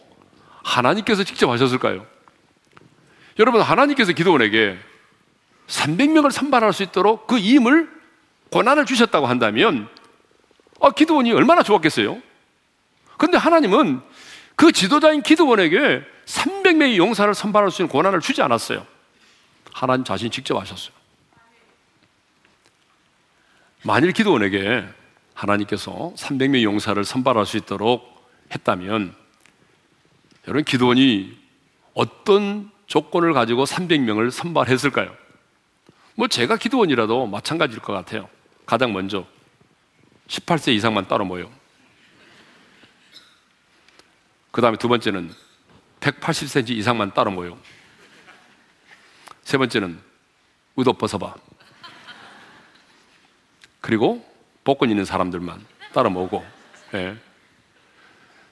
[0.63, 2.05] 하나님께서 직접 하셨을까요?
[3.39, 4.77] 여러분, 하나님께서 기도원에게
[5.67, 7.89] 300명을 선발할 수 있도록 그 임을
[8.51, 9.87] 권한을 주셨다고 한다면
[10.81, 12.21] 아, 기도원이 얼마나 좋았겠어요?
[13.17, 14.01] 근데 하나님은
[14.55, 18.85] 그 지도자인 기도원에게 300명의 용사를 선발할 수 있는 권한을 주지 않았어요.
[19.71, 20.98] 하나님 자신이 직접 하셨어요.
[23.83, 24.85] 만일 기도원에게
[25.33, 29.15] 하나님께서 300명 용사를 선발할 수 있도록 했다면
[30.47, 31.37] 여러분 기도원이
[31.93, 35.15] 어떤 조건을 가지고 300명을 선발했을까요?
[36.15, 38.27] 뭐 제가 기도원이라도 마찬가지일 것 같아요.
[38.65, 39.25] 가장 먼저
[40.27, 41.49] 18세 이상만 따로 모여.
[44.51, 45.31] 그 다음에 두 번째는
[46.01, 47.57] 180cm 이상만 따로 모여.
[49.43, 49.99] 세 번째는
[50.75, 51.35] 의도 벗어봐.
[53.81, 54.25] 그리고
[54.63, 56.45] 복권 있는 사람들만 따라 모으고
[56.93, 57.15] 예.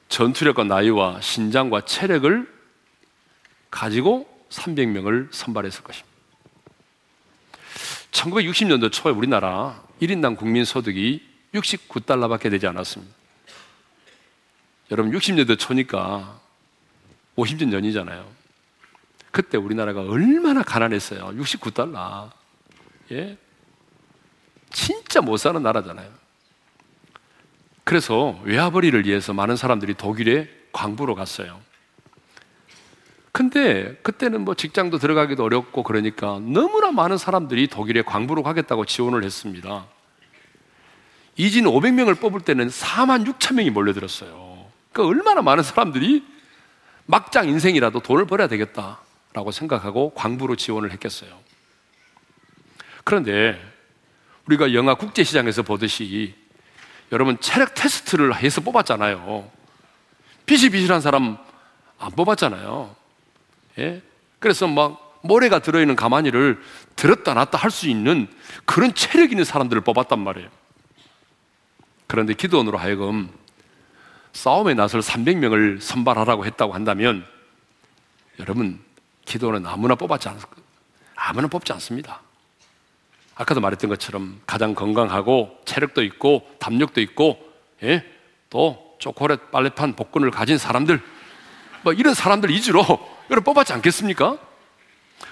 [0.10, 2.52] 전투력과 나이와 신장과 체력을
[3.70, 6.18] 가지고 300명을 선발했을 것입니다.
[8.12, 13.14] 1960년도 초에 우리나라 1인당 국민 소득이 69달러밖에 되지 않았습니다.
[14.92, 16.40] 여러분 60년대 초니까
[17.36, 18.28] 50년 전이잖아요.
[19.32, 21.28] 그때 우리나라가 얼마나 가난했어요.
[21.38, 22.32] 69달러.
[23.12, 23.38] 예?
[24.72, 26.10] 진짜 못 사는 나라잖아요.
[27.84, 31.60] 그래서 외화벌이를 위해서 많은 사람들이 독일에 광부로 갔어요.
[33.32, 39.86] 근데 그때는 뭐 직장도 들어가기도 어렵고 그러니까 너무나 많은 사람들이 독일에 광부로 가겠다고 지원을 했습니다.
[41.36, 44.66] 이진 500명을 뽑을 때는 4만 6천 명이 몰려들었어요.
[44.92, 46.26] 그러니까 얼마나 많은 사람들이
[47.06, 51.30] 막장 인생이라도 돈을 벌어야 되겠다라고 생각하고 광부로 지원을 했겠어요.
[53.04, 53.58] 그런데
[54.48, 56.36] 우리가 영화 국제시장에서 보듯이
[57.12, 59.50] 여러분 체력 테스트를 해서 뽑았잖아요.
[60.46, 61.38] 비실비실한 사람
[62.00, 62.96] 안 뽑았잖아요.
[63.80, 64.02] 예?
[64.40, 66.62] 그래서 막 모래가 들어있는 가마니를
[66.96, 68.28] 들었다 놨다 할 수 있는
[68.66, 70.50] 그런 체력 있는 사람들을 뽑았단 말이에요.
[72.08, 73.30] 그런데 기도원으로 하여금
[74.32, 77.26] 싸움에 나설 300명을 선발하라고 했다고 한다면
[78.40, 78.80] 여러분
[79.26, 80.40] 기도는 아무나 뽑았지 않
[81.16, 82.22] 아무나 뽑지 않습니다.
[83.38, 87.40] 아까도 말했던 것처럼 가장 건강하고 체력도 있고 담력도 있고
[87.84, 88.04] 예?
[88.50, 91.02] 또 초콜릿 빨래판 복근을 가진 사람들
[91.84, 92.82] 뭐 이런 사람들 위주로
[93.30, 94.40] 여러분 뽑았지 않겠습니까?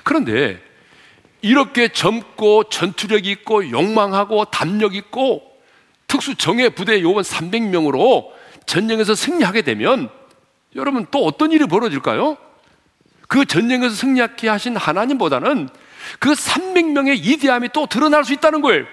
[0.03, 0.61] 그런데
[1.41, 5.59] 이렇게 젊고 전투력 있고 욕망하고 담력 있고
[6.07, 8.29] 특수 정예 부대 요원 300명으로
[8.67, 10.09] 전쟁에서 승리하게 되면
[10.75, 12.37] 여러분 또 어떤 일이 벌어질까요?
[13.27, 15.69] 그 전쟁에서 승리하게 하신 하나님보다는
[16.19, 18.85] 그 300명의 이대함이 또 드러날 수 있다는 거예요.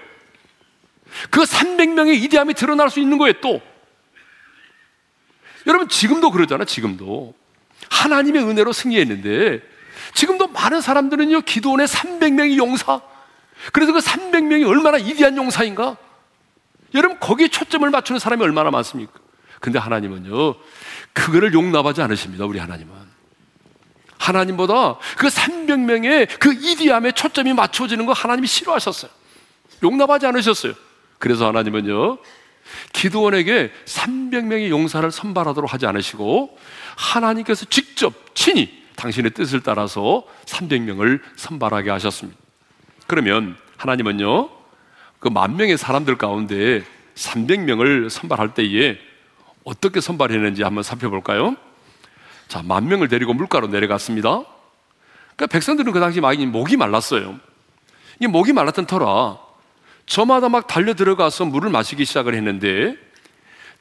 [1.29, 3.61] 그 300명의 이대함이 드러날 수 있는 거예요, 또.
[5.67, 7.33] 여러분, 지금도 그러잖아, 지금도.
[7.89, 9.61] 하나님의 은혜로 승리했는데,
[10.13, 13.01] 지금도 많은 사람들은요, 기도원의 300명이 용사.
[13.71, 15.97] 그래서 그 300명이 얼마나 이대한 용사인가?
[16.95, 19.13] 여러분, 거기에 초점을 맞추는 사람이 얼마나 많습니까?
[19.59, 20.55] 근데 하나님은요,
[21.13, 23.12] 그거를 용납하지 않으십니다, 우리 하나님은.
[24.23, 29.11] 하나님보다 그 300명의 그 이디함에 초점이 맞춰지는 거 하나님이 싫어하셨어요.
[29.83, 30.73] 용납하지 않으셨어요.
[31.19, 32.17] 그래서 하나님은요,
[32.93, 36.57] 기도원에게 300명의 용사를 선발하도록 하지 않으시고,
[36.95, 42.39] 하나님께서 직접 친히 당신의 뜻을 따라서 300명을 선발하게 하셨습니다.
[43.07, 44.49] 그러면 하나님은요,
[45.19, 46.83] 그 만 명의 사람들 가운데
[47.15, 48.97] 300명을 선발할 때에
[49.63, 51.55] 어떻게 선발했는지 한번 살펴볼까요?
[52.47, 54.43] 자, 만 명을 데리고 물가로 내려갔습니다.
[55.35, 57.39] 그러니까 백성들은 그 당시 많이 목이 말랐어요.
[58.19, 59.39] 이 목이 말랐던 터라
[60.05, 62.95] 저마다 막 달려 들어가서 물을 마시기 시작을 했는데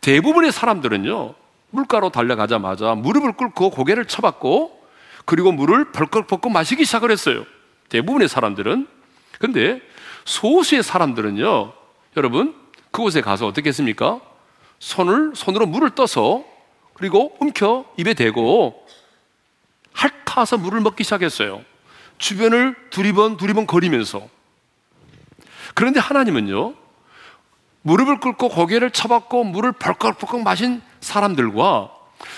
[0.00, 1.34] 대부분의 사람들은요,
[1.70, 4.82] 물가로 달려가자마자 무릎을 꿇고 고개를 쳐박고
[5.24, 7.44] 그리고 물을 벌컥벌컥 마시기 시작을 했어요.
[7.88, 8.88] 대부분의 사람들은.
[9.38, 9.80] 근데
[10.24, 11.72] 소수의 사람들은요,
[12.16, 12.54] 여러분,
[12.90, 14.20] 그곳에 가서 어떻게 했습니까?
[14.78, 16.44] 손을, 손으로 물을 떠서
[17.02, 18.86] 그리고 움켜 입에 대고
[19.92, 21.64] 핥아서 물을 먹기 시작했어요.
[22.18, 24.28] 주변을 두리번 두리번 거리면서.
[25.74, 26.74] 그런데 하나님은요,
[27.82, 31.90] 무릎을 꿇고 고개를 쳐박고 물을 벌컥벌컥 마신 사람들과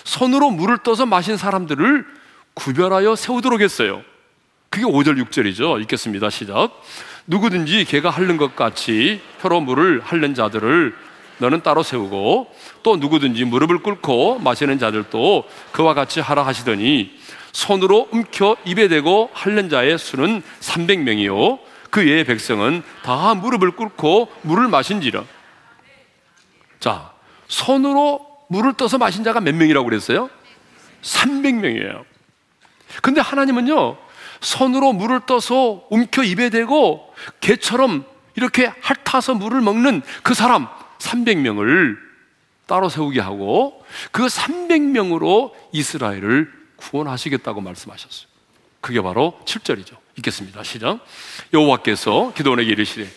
[0.05, 2.07] 손으로 물을 떠서 마신 사람들을
[2.55, 4.03] 구별하여 세우도록 했어요.
[4.71, 5.79] 그게 5절, 6절이죠.
[5.83, 6.31] 읽겠습니다.
[6.31, 6.71] 시작.
[7.27, 10.97] 누구든지 개가 핥는 것 같이 혀로 물을 핥는 자들을
[11.39, 17.19] 너는 따로 세우고 또 누구든지 무릎을 꿇고 마시는 자들도 그와 같이 하라 하시더니
[17.53, 21.59] 손으로 움켜 입에 대고 핥는 자의 수는 300명이요.
[21.91, 25.25] 그 외의 백성은 다 무릎을 꿇고 물을 마신지라.
[26.81, 27.13] 자
[27.47, 30.29] 손으로 물을 떠서 마신 자가 몇 명이라고 그랬어요?
[31.03, 32.05] 300명이에요.
[33.03, 33.97] 근데 하나님은요
[34.41, 40.69] 손으로 물을 떠서 움켜 입에 대고 개처럼 이렇게 핥아서 물을 먹는 그 사람
[40.99, 41.97] 300명을
[42.67, 48.29] 따로 세우게 하고 그 300명으로 이스라엘을 구원하시겠다고 말씀하셨어요.
[48.81, 49.97] 그게 바로 7절이죠.
[50.19, 50.63] 읽겠습니다.
[50.63, 51.01] 시작.
[51.53, 53.09] 여호와께서 기도원에게 이르시되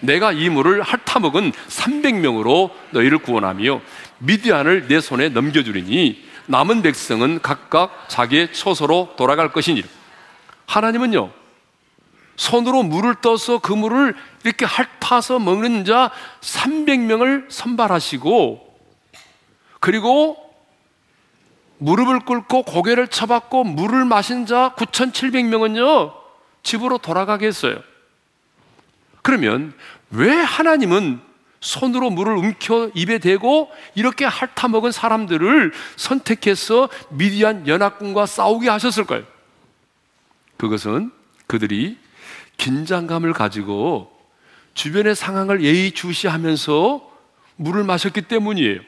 [0.00, 3.80] 내가 이 물을 핥아먹은 300명으로 너희를 구원하며
[4.18, 9.88] 미디안을 내 손에 넘겨주리니 남은 백성은 각각 자기의 처소로 돌아갈 것이니라.
[10.66, 11.30] 하나님은요,
[12.36, 18.74] 손으로 물을 떠서 그 물을 이렇게 핥아서 먹는 자 300명을 선발하시고
[19.80, 20.36] 그리고
[21.78, 26.14] 무릎을 꿇고 고개를 쳐박고 물을 마신 자 9,700명은요
[26.62, 27.76] 집으로 돌아가게 했어요.
[29.22, 29.74] 그러면
[30.10, 31.20] 왜 하나님은
[31.60, 39.24] 손으로 물을 움켜 입에 대고 이렇게 핥아 먹은 사람들을 선택해서 미디안 연합군과 싸우게 하셨을까요?
[40.58, 41.10] 그것은
[41.46, 41.98] 그들이
[42.56, 44.10] 긴장감을 가지고
[44.74, 47.10] 주변의 상황을 예의주시하면서
[47.56, 48.80] 물을 마셨기 때문이에요.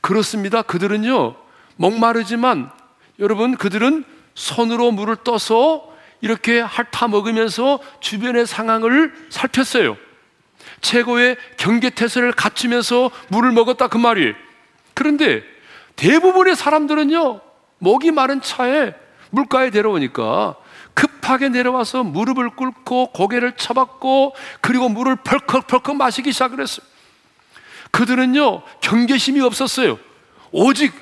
[0.00, 0.62] 그렇습니다.
[0.62, 1.36] 그들은요,
[1.76, 2.70] 목마르지만
[3.18, 5.88] 여러분, 그들은 손으로 물을 떠서
[6.20, 9.96] 이렇게 핥아 먹으면서 주변의 상황을 살폈어요.
[10.80, 14.34] 최고의 경계태세를 갖추면서 물을 먹었다 그 말이에요.
[14.94, 15.42] 그런데
[15.96, 17.40] 대부분의 사람들은요,
[17.78, 18.94] 목이 마른 차에
[19.30, 20.56] 물가에 데려오니까
[21.00, 26.86] 급하게 내려와서 무릎을 꿇고 고개를 쳐박고 그리고 물을 펄컥펄컥 마시기 시작을 했어요.
[27.90, 29.98] 그들은요, 경계심이 없었어요.
[30.52, 30.92] 오직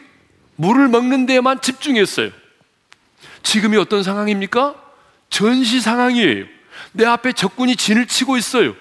[0.54, 2.30] 물을 먹는 데에만 집중했어요.
[3.42, 4.76] 지금이 어떤 상황입니까?
[5.30, 6.46] 전시 상황이에요.
[6.92, 8.76] 내 앞에 적군이 진을 치고 있어요.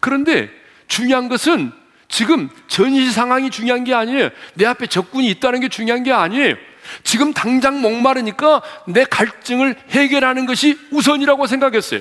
[0.00, 0.50] 그런데
[0.86, 1.72] 중요한 것은
[2.08, 4.28] 지금 전시 상황이 중요한 게 아니에요.
[4.54, 6.56] 내 앞에 적군이 있다는 게 중요한 게 아니에요.
[7.02, 12.00] 지금 당장 목마르니까 내 갈증을 해결하는 것이 우선이라고 생각했어요.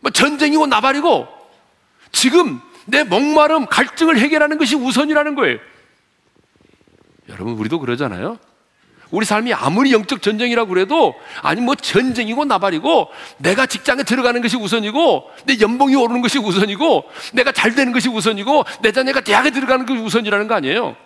[0.00, 1.26] 뭐 전쟁이고 나발이고
[2.12, 5.58] 지금 내 목마름, 갈증을 해결하는 것이 우선이라는 거예요.
[7.28, 8.38] 여러분, 우리도 그러잖아요.
[9.10, 15.30] 우리 삶이 아무리 영적 전쟁이라고 그래도 아니 뭐 전쟁이고 나발이고 내가 직장에 들어가는 것이 우선이고
[15.44, 20.00] 내 연봉이 오르는 것이 우선이고 내가 잘 되는 것이 우선이고 내 자녀가 대학에 들어가는 것이
[20.00, 20.96] 우선이라는 거 아니에요.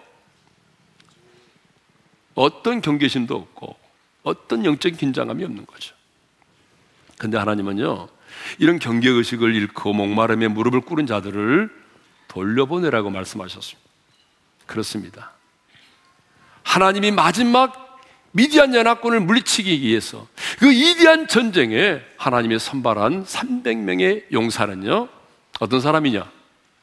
[2.35, 3.77] 어떤 경계심도 없고
[4.23, 5.95] 어떤 영적인 긴장감이 없는 거죠.
[7.19, 8.09] 근데 하나님은요,
[8.59, 11.71] 이런 경계의식을 잃고 목마름에 무릎을 꿇은 자들을
[12.29, 13.91] 돌려보내라고 말씀하셨습니다.
[14.67, 15.33] 그렇습니다.
[16.63, 17.99] 하나님이 마지막
[18.33, 25.09] 미디안 연합군을 물리치기 위해서 그 이디안 전쟁에 하나님의 선발한 300명의 용사는요,
[25.59, 26.31] 어떤 사람이냐?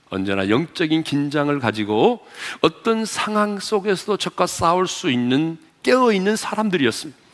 [0.10, 2.26] 언제나 영적인 긴장을 가지고
[2.62, 7.28] 어떤 상황 속에서도 적과 싸울 수 있는 깨어 있는 사람들이었습니다.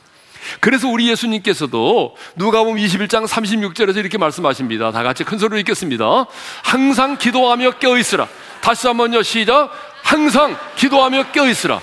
[0.59, 4.91] 그래서 우리 예수님께서도 누가복음 21장 36절에서 이렇게 말씀하십니다.
[4.91, 6.25] 다 같이 큰 소리로 읽겠습니다.
[6.63, 8.27] 항상 기도하며 깨어 있으라.
[8.61, 9.23] 다시 한번요.
[9.23, 9.71] 시작.
[10.03, 11.81] 항상 기도하며 깨어 있으라.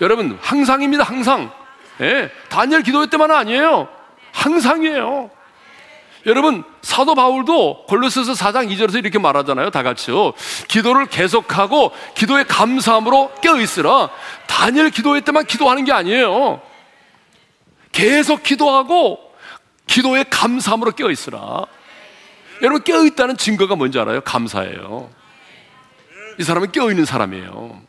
[0.00, 1.04] 여러분, 항상입니다.
[1.04, 1.50] 항상.
[2.02, 2.30] 예.
[2.50, 3.88] 다니엘 기도회 때만 아니에요.
[4.32, 5.30] 항상이에요.
[6.26, 9.70] 여러분, 사도 바울도 골로새서 4장 2절에서 이렇게 말하잖아요.
[9.70, 10.32] 다 같이요.
[10.66, 14.10] 기도를 계속하고 기도의 감사함으로 깨어 있으라.
[14.48, 16.60] 다니엘 기도회 때만 기도하는 게 아니에요.
[17.92, 19.20] 계속 기도하고
[19.86, 21.64] 기도의 감사함으로 깨어 있으라.
[22.60, 24.20] 여러분 깨어 있다는 증거가 뭔지 알아요?
[24.22, 25.08] 감사예요.
[26.38, 27.85] 이 사람은 깨어 있는 사람이에요.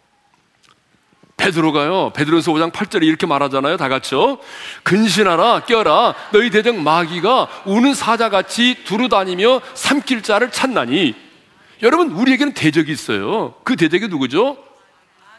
[1.38, 2.12] 베드로가요.
[2.14, 3.78] 베드로서 5장 8절에 이렇게 말하잖아요.
[3.78, 4.40] 다 같이요.
[4.84, 6.16] 근신하라, 깨어라.
[6.32, 11.16] 너희 대적 마귀가 우는 사자같이 두루다니며 삼킬 자를 찾나니.
[11.84, 13.54] 여러분, 우리에게는 대적이 있어요.
[13.64, 14.58] 그 대적이 누구죠?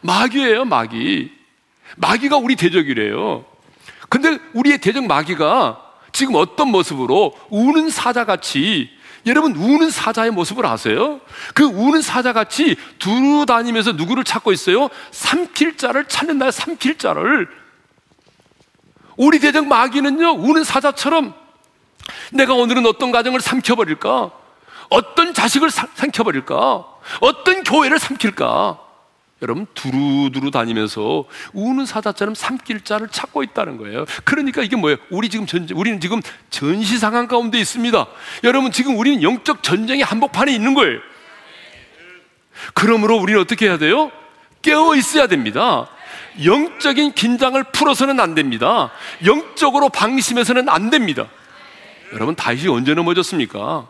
[0.02, 1.32] 마귀예요, 마귀.
[1.96, 3.44] 마귀가 우리 대적이래요.
[4.08, 5.82] 근데 우리의 대적 마귀가
[6.12, 8.88] 지금 어떤 모습으로 우는 사자같이
[9.26, 11.20] 여러분 우는 사자의 모습을 아세요?
[11.54, 14.88] 그 우는 사자 같이 두루 다니면서 누구를 찾고 있어요?
[15.10, 17.48] 삼킬 자를 찾는 날 삼킬 자를
[19.16, 21.34] 우리 대적 마귀는요 우는 사자처럼
[22.32, 24.30] 내가 오늘은 어떤 가정을 삼켜버릴까?
[24.90, 26.84] 어떤 자식을 삼켜버릴까?
[27.20, 28.87] 어떤 교회를 삼킬까?
[29.40, 34.04] 여러분 두루두루 다니면서 우는 사자처럼 삼킬 자를 찾고 있다는 거예요.
[34.24, 34.96] 그러니까 이게 뭐예요?
[35.10, 36.20] 우리 지금 전 우리는 지금
[36.50, 38.06] 전시 상황 가운데 있습니다.
[38.44, 40.98] 여러분 지금 우리는 영적 전쟁의 한복판에 있는 거예요.
[42.74, 44.10] 그러므로 우리는 어떻게 해야 돼요?
[44.62, 45.88] 깨어 있어야 됩니다.
[46.44, 48.90] 영적인 긴장을 풀어서는 안 됩니다.
[49.24, 51.28] 영적으로 방심해서는 안 됩니다.
[52.12, 53.88] 여러분 다윗이 언제 넘어졌습니까?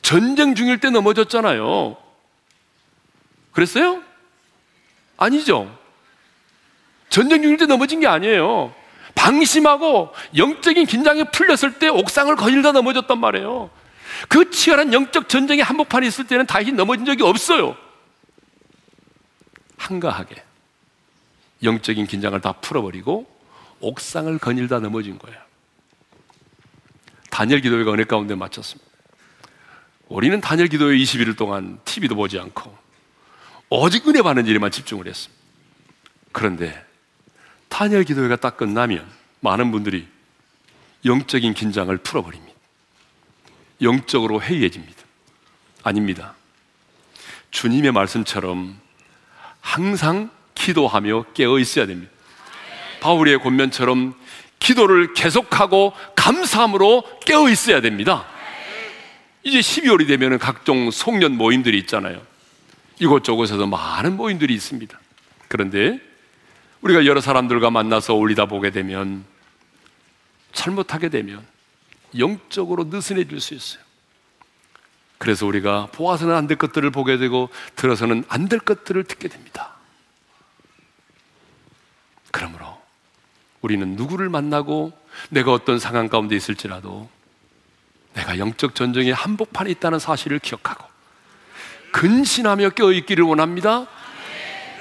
[0.00, 1.96] 전쟁 중일 때 넘어졌잖아요.
[3.50, 4.02] 그랬어요?
[5.16, 5.76] 아니죠.
[7.08, 8.74] 전쟁 중일 때 넘어진 게 아니에요.
[9.14, 13.70] 방심하고 영적인 긴장이 풀렸을 때 옥상을 거닐다 넘어졌단 말이에요.
[14.28, 17.76] 그 치열한 영적 전쟁의 한복판에 있을 때는 다시 넘어진 적이 없어요.
[19.78, 20.42] 한가하게
[21.62, 23.26] 영적인 긴장을 다 풀어버리고
[23.80, 25.38] 옥상을 거닐다 넘어진 거예요.
[27.30, 28.90] 단일 기도회가 은혜 가운데 마쳤습니다.
[30.08, 32.85] 우리는 단일 기도회 21일 동안 TV도 보지 않고
[33.68, 35.42] 오직 은혜 받는 일에만 집중을 했습니다.
[36.32, 36.84] 그런데
[37.68, 39.06] 탄혈 기도회가 딱 끝나면
[39.40, 40.06] 많은 분들이
[41.04, 42.52] 영적인 긴장을 풀어버립니다.
[43.82, 45.02] 영적으로 해이해집니다.
[45.82, 46.34] 아닙니다.
[47.50, 48.78] 주님의 말씀처럼
[49.60, 52.12] 항상 기도하며 깨어 있어야 됩니다.
[53.00, 54.14] 바울의 권면처럼
[54.58, 58.26] 기도를 계속하고 감사함으로 깨어 있어야 됩니다.
[59.42, 62.20] 이제 12월이 되면 각종 송년 모임들이 있잖아요.
[62.98, 64.98] 이곳저곳에서 많은 모임들이 있습니다.
[65.48, 66.00] 그런데
[66.80, 69.24] 우리가 여러 사람들과 만나서 어울리다 보게 되면
[70.52, 71.44] 잘못하게 되면
[72.18, 73.82] 영적으로 느슨해질 수 있어요.
[75.18, 79.74] 그래서 우리가 보아서는 안 될 것들을 보게 되고 들어서는 안 될 것들을 듣게 됩니다.
[82.30, 82.80] 그러므로
[83.62, 84.92] 우리는 누구를 만나고
[85.30, 87.08] 내가 어떤 상황 가운데 있을지라도
[88.14, 90.84] 내가 영적 전쟁의 한복판에 있다는 사실을 기억하고
[91.96, 93.86] 근신하며 껴있기를 원합니다.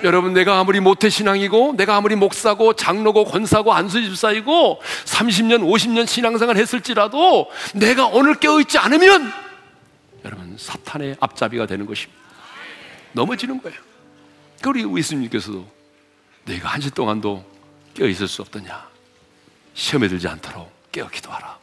[0.04, 7.50] 여러분, 내가 아무리 모태 신앙이고, 내가 아무리 목사고, 장로고, 권사고, 안수집사이고, 30년, 50년 신앙생활 했을지라도,
[7.74, 9.32] 내가 오늘 껴있지 않으면,
[10.26, 12.22] 여러분, 사탄의 앞잡이가 되는 것입니다.
[13.14, 13.80] 넘어지는 거예요.
[14.68, 15.66] 우리 예수님께서도,
[16.44, 17.46] 내가 한 시 동안도
[17.96, 18.90] 껴있을 수 없더냐.
[19.74, 21.58] 시험에 들지 않도록 깨어 기도하라.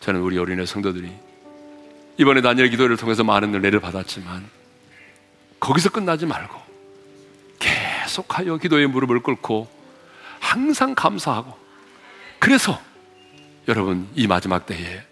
[0.00, 1.23] 저는 우리 어린애 성도들이
[2.16, 4.48] 이번에 다니엘 기도를 통해서 많은 은혜를 받았지만
[5.60, 6.60] 거기서 끝나지 말고
[7.58, 9.68] 계속하여 기도의 무릎을 꿇고
[10.40, 11.56] 항상 감사하고
[12.38, 12.80] 그래서
[13.66, 15.02] 여러분 이 마지막 때에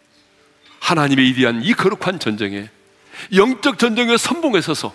[0.81, 2.69] 하나님의 이대한 이 거룩한 전쟁에
[3.35, 4.95] 영적 전쟁의 선봉에 서서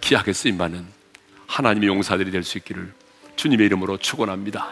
[0.00, 0.84] 기하게 쓰임 받는
[1.46, 2.92] 하나님의 용사들이 될 수 있기를
[3.36, 4.68] 주님의 이름으로 축원합니다.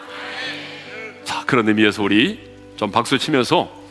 [1.23, 2.39] 자, 그런 의미에서 우리
[2.77, 3.82] 좀 박수 치면서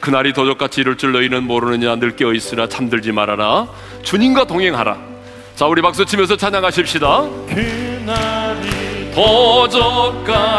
[0.00, 1.96] 그날이 도적같이 이를 줄 너희는 모르느냐?
[1.96, 3.66] 늘 깨어있으나 잠들지 말아라.
[4.02, 4.96] 주님과 동행하라.
[5.54, 7.22] 자 우리 박수 치면서 찬양하십시다.
[7.48, 10.54] 그날이 도적같이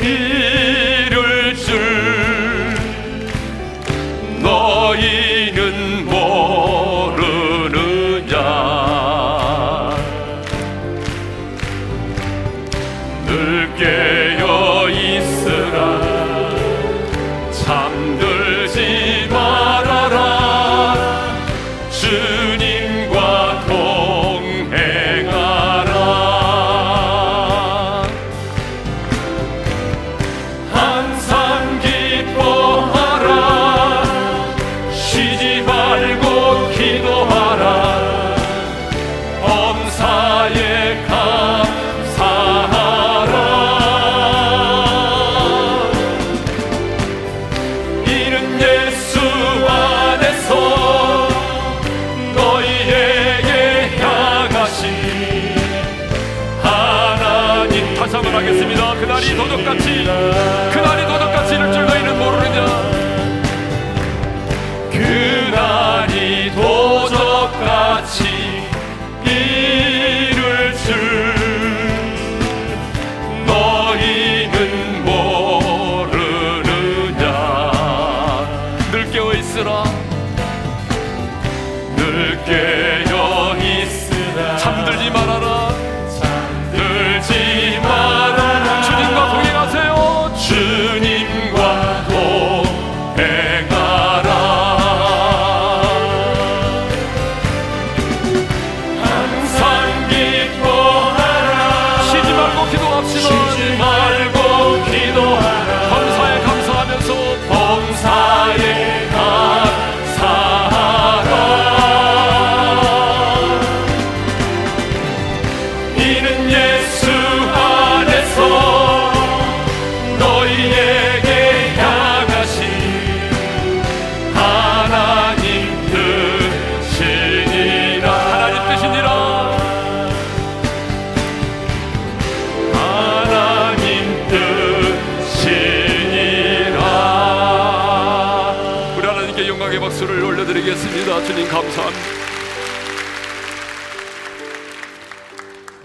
[0.00, 1.78] 이를 줄
[4.42, 7.50] 너희는 모르느냐?
[13.26, 13.70] 늘
[14.38, 16.09] 깨어있으라.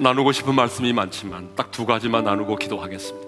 [0.06, 3.28] 나누고 싶은 말씀이 많지만 딱 두 가지만 나누고 기도하겠습니다.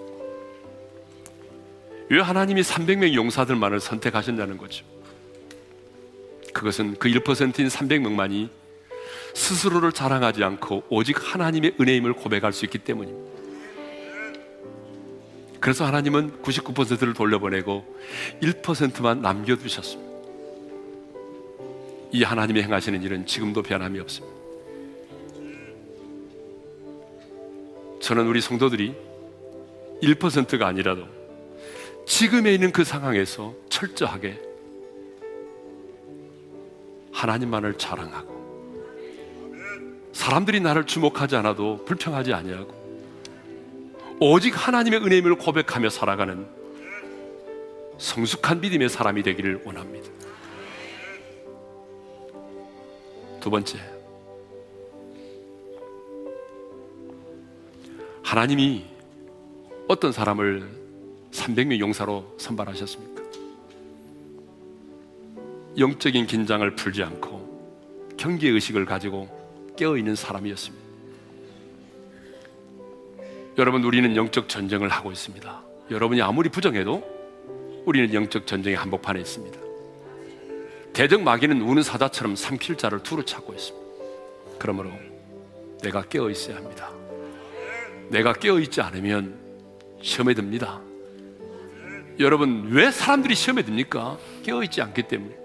[2.08, 4.86] 왜 하나님이 300명 용사들만을 선택하셨냐는 거죠.
[6.54, 8.48] 그것은 그 1%인 300명만이
[9.34, 13.28] 스스로를 자랑하지 않고 오직 하나님의 은혜임을 고백할 수 있기 때문입니다.
[15.60, 17.84] 그래서 하나님은 99%를 돌려보내고
[18.40, 20.08] 1%만 남겨두셨습니다.
[22.12, 24.37] 이 하나님이 행하시는 일은 지금도 변함이 없습니다.
[28.08, 28.96] 저는 우리 성도들이
[30.02, 31.06] 1%가 아니라도
[32.06, 34.40] 지금에 있는 그 상황에서 철저하게
[37.12, 38.38] 하나님만을 자랑하고
[40.14, 42.72] 사람들이 나를 주목하지 않아도 불평하지 아니하고
[44.20, 46.46] 오직 하나님의 은혜임을 고백하며 살아가는
[47.98, 50.08] 성숙한 믿음의 사람이 되기를 원합니다.
[53.38, 53.97] 두 번째,
[58.28, 58.84] 하나님이
[59.88, 60.68] 어떤 사람을
[61.30, 63.22] 300명 용사로 선발하셨습니까?
[65.78, 69.30] 영적인 긴장을 풀지 않고 경계 의식을 가지고
[69.78, 70.86] 깨어 있는 사람이었습니다.
[73.56, 75.62] 여러분, 우리는 영적 전쟁을 하고 있습니다.
[75.90, 77.02] 여러분이 아무리 부정해도
[77.86, 79.58] 우리는 영적 전쟁의 한복판에 있습니다.
[80.92, 83.88] 대적 마귀는 우는 사자처럼 삼킬 자를 두루 찾고 있습니다.
[84.58, 84.90] 그러므로
[85.82, 86.97] 내가 깨어 있어야 합니다.
[88.10, 89.38] 내가 깨어있지 않으면
[90.00, 90.80] 시험에 듭니다.
[92.18, 94.18] 여러분, 왜 사람들이 시험에 듭니까?
[94.42, 95.36] 깨어있지 않기 때문에.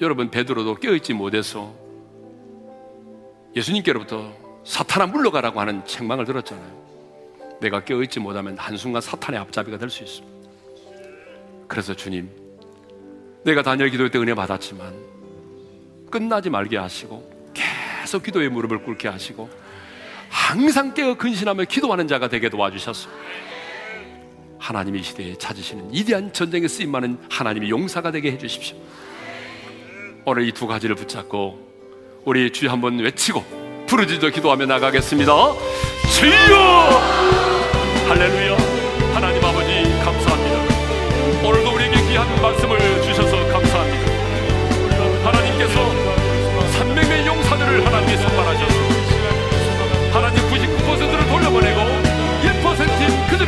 [0.00, 1.74] 여러분, 베드로도 깨어있지 못해서
[3.56, 4.32] 예수님께로부터
[4.64, 7.58] 사탄아 물러가라고 하는 책망을 들었잖아요.
[7.60, 10.38] 내가 깨어있지 못하면 한순간 사탄의 앞잡이가 될 수 있습니다.
[11.66, 12.30] 그래서 주님,
[13.44, 14.94] 내가 다니엘 기도회 때 은혜 받았지만
[16.10, 19.48] 끝나지 말게 하시고 계속 기도에 무릎을 꿇게 하시고
[20.28, 23.20] 항상 깨어 근신하며 기도하는 자가 되게 도와주셨습니다.
[24.58, 28.76] 하나님의 시대에 찾으시는 이대한 전쟁에 쓰임 많은 하나님의 용사가 되게 해 주십시오.
[30.24, 31.66] 오늘 이 두 가지를 붙잡고
[32.24, 33.42] 우리 주여 한번 외치고
[33.86, 35.32] 부르짖어 기도하며 나가겠습니다.
[36.12, 36.56] 주여!
[38.08, 38.67] 할렐루야!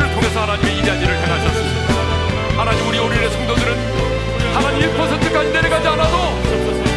[0.00, 1.94] 1%인 그들을 통해서 하나님의 이대한 일을 행하셨습니다.
[2.56, 6.40] 하나님 우리 오늘의 성도들은 하나님 1%까지 내려가지 않아도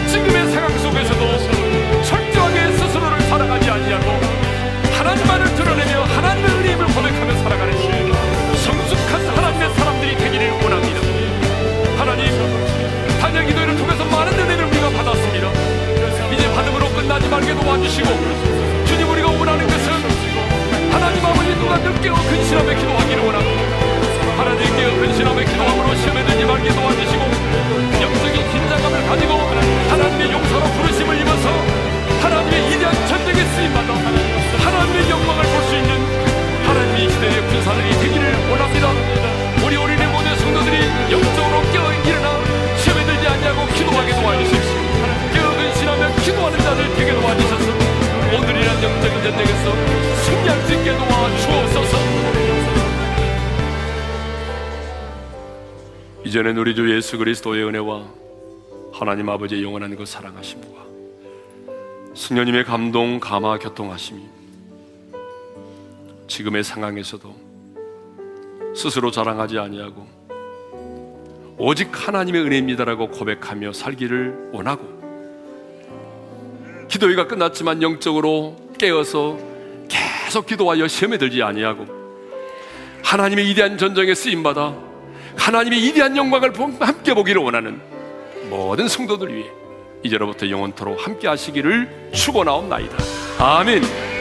[0.08, 4.20] 지금의 상황 속에서도 철저하게 스스로를 사랑하지 아니하고
[4.98, 7.74] 하나님만을 드러내며 하나님을 주님을 고백하며 살아가는
[8.58, 11.00] 성숙한 하나님의 사람들이 되기를 원합니다.
[11.98, 12.26] 하나님,
[13.20, 15.50] 단양 기도회를 통해서 많은 은혜를 우리가 받았습니다.
[16.34, 18.63] 이제 받음으로 끝나지 말게 도와주시고
[57.14, 58.08] 예수 그리스도의 은혜와
[58.92, 60.84] 하나님 아버지의 영원한 그 사랑하심과
[62.16, 64.24] 승려님의 감동, 감화, 교통하심이
[66.28, 67.36] 지금의 상황에서도
[68.76, 70.08] 스스로 자랑하지 아니하고
[71.60, 74.82] 오직 하나님의 은혜입니다라고 고백하며 살기를 원하고
[76.90, 79.38] 기도회가 끝났지만 영적으로 깨어서
[79.88, 81.86] 계속 기도하여 시험에 들지 아니하고
[83.04, 84.93] 하나님의 위대한 전쟁에 쓰임 받아
[85.38, 87.80] 하나님의 위대한 영광을 함께 보기를 원하는
[88.50, 89.50] 모든 성도들 위해
[90.04, 92.98] 이제로부터 영원토록 함께 하시기를 축원하옵나이다.
[93.40, 94.13] 아멘.